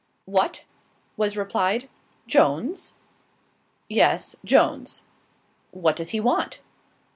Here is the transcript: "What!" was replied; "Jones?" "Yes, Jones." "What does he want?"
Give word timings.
"What!" 0.25 0.63
was 1.15 1.37
replied; 1.37 1.87
"Jones?" 2.25 2.95
"Yes, 3.87 4.35
Jones." 4.43 5.03
"What 5.69 5.95
does 5.95 6.09
he 6.09 6.19
want?" 6.19 6.57